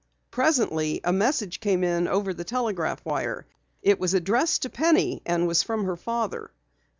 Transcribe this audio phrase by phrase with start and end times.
[0.31, 3.45] Presently a message came in over the telegraph wire.
[3.83, 6.49] It was addressed to Penny and was from her father.